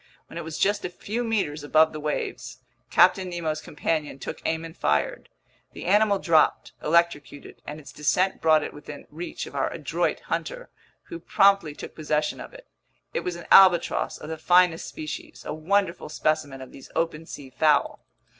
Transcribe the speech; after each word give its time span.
When 0.25 0.39
it 0.39 0.43
was 0.43 0.57
just 0.57 0.83
a 0.83 0.89
few 0.89 1.23
meters 1.23 1.63
above 1.63 1.93
the 1.93 1.99
waves, 1.99 2.57
Captain 2.89 3.29
Nemo's 3.29 3.61
companion 3.61 4.17
took 4.17 4.41
aim 4.45 4.65
and 4.65 4.75
fired. 4.75 5.29
The 5.73 5.85
animal 5.85 6.17
dropped, 6.17 6.71
electrocuted, 6.81 7.61
and 7.67 7.79
its 7.79 7.91
descent 7.91 8.41
brought 8.41 8.63
it 8.63 8.73
within 8.73 9.05
reach 9.11 9.45
of 9.45 9.53
our 9.53 9.71
adroit 9.71 10.21
hunter, 10.21 10.71
who 11.03 11.19
promptly 11.19 11.75
took 11.75 11.93
possession 11.93 12.41
of 12.41 12.51
it. 12.51 12.65
It 13.13 13.19
was 13.19 13.35
an 13.35 13.45
albatross 13.51 14.17
of 14.17 14.29
the 14.29 14.39
finest 14.39 14.87
species, 14.87 15.45
a 15.45 15.53
wonderful 15.53 16.09
specimen 16.09 16.61
of 16.61 16.71
these 16.71 16.89
open 16.95 17.27
sea 17.27 17.51
fowl. 17.51 17.99